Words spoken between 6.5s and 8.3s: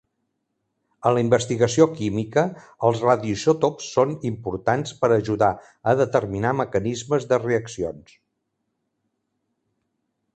mecanismes de reaccions.